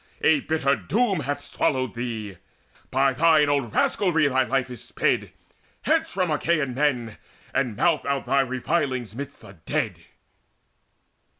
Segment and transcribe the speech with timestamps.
[0.23, 2.37] A bitter doom Hath swallowed thee:
[2.89, 5.31] by thine own rascalry Thy life is sped.
[5.83, 7.17] Hence from Achaean men,
[7.53, 9.99] And mouth out thy revilings midst the dead!"